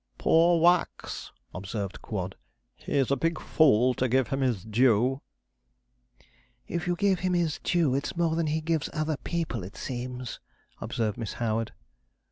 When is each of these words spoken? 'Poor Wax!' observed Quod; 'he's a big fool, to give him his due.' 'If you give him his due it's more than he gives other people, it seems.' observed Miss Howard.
'Poor 0.17 0.59
Wax!' 0.59 1.31
observed 1.53 2.01
Quod; 2.01 2.35
'he's 2.75 3.11
a 3.11 3.15
big 3.15 3.39
fool, 3.39 3.93
to 3.93 4.07
give 4.09 4.29
him 4.29 4.41
his 4.41 4.63
due.' 4.63 5.21
'If 6.67 6.87
you 6.87 6.95
give 6.95 7.19
him 7.19 7.33
his 7.35 7.59
due 7.63 7.93
it's 7.93 8.17
more 8.17 8.35
than 8.35 8.47
he 8.47 8.61
gives 8.61 8.89
other 8.93 9.17
people, 9.17 9.63
it 9.63 9.75
seems.' 9.77 10.39
observed 10.79 11.19
Miss 11.19 11.33
Howard. 11.33 11.73